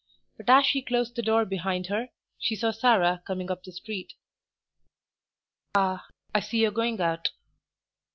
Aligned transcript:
But 0.35 0.49
as 0.49 0.65
she 0.65 0.81
closed 0.81 1.15
the 1.15 1.21
door 1.21 1.45
behind 1.45 1.85
her, 1.85 2.09
she 2.39 2.55
saw 2.55 2.71
Sarah 2.71 3.21
coming 3.27 3.51
up 3.51 3.61
the 3.63 3.71
street. 3.71 4.13
"Ah, 5.75 6.07
I 6.33 6.39
see 6.39 6.63
you're 6.63 6.71
going 6.71 6.99
out." 6.99 7.29